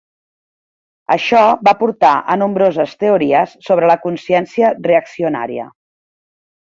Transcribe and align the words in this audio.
Això 1.15 1.41
va 1.67 1.73
portar 1.81 2.13
a 2.35 2.39
nombroses 2.43 2.95
teories 3.03 3.53
sobre 3.67 3.93
la 3.93 3.99
consciència 4.07 4.73
reaccionària. 4.89 5.69